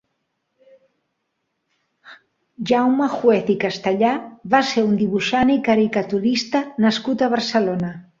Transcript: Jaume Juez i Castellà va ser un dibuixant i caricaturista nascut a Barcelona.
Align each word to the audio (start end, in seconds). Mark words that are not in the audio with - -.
Jaume 2.71 3.09
Juez 3.15 3.51
i 3.55 3.55
Castellà 3.65 4.13
va 4.55 4.61
ser 4.71 4.85
un 4.87 4.95
dibuixant 5.03 5.53
i 5.57 5.59
caricaturista 5.69 6.63
nascut 6.87 7.25
a 7.25 7.29
Barcelona. 7.35 7.93